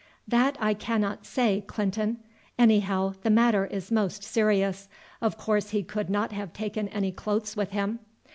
"That 0.27 0.57
I 0.59 0.73
cannot 0.73 1.27
say, 1.27 1.61
Clinton. 1.67 2.17
Anyhow 2.57 3.13
the 3.21 3.29
matter 3.29 3.65
is 3.67 3.91
most 3.91 4.23
serious. 4.23 4.89
Of 5.21 5.37
course 5.37 5.69
he 5.69 5.83
could 5.83 6.09
not 6.09 6.31
have 6.31 6.53
taken 6.53 6.87
any 6.87 7.11
clothes 7.11 7.55
with 7.55 7.69
him?" 7.69 7.99